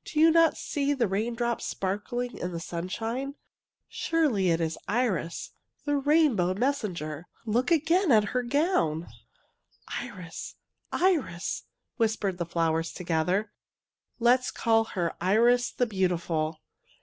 '^ 0.00 0.04
Do 0.10 0.18
you 0.18 0.30
not 0.30 0.56
see 0.56 0.94
the 0.94 1.06
rain 1.06 1.34
drops 1.34 1.66
sparkling 1.66 2.38
in 2.38 2.52
the 2.52 2.58
sunshine? 2.58 3.34
Surely 3.86 4.48
it 4.48 4.58
is 4.58 4.78
Iris, 4.88 5.50
the 5.84 5.98
rainbow 5.98 6.54
messenger. 6.54 7.26
Look 7.44 7.70
again 7.70 8.10
at 8.10 8.24
her 8.30 8.42
gown!" 8.42 9.00
THE 9.02 9.08
RAINBOW 9.10 10.16
MESSENGER 10.16 10.56
149 10.88 11.20
'^ 11.20 11.24
Iris! 11.30 11.34
Iris!" 11.34 11.62
whispered 11.98 12.38
the 12.38 12.46
flowers 12.46 12.94
to 12.94 13.04
gether. 13.04 13.42
'^ 13.44 13.46
Let 14.18 14.40
us 14.40 14.50
call 14.50 14.84
her 14.84 15.12
Iris 15.20 15.70
the 15.70 15.86
Beauti 15.86 16.18
ful! 16.18 16.60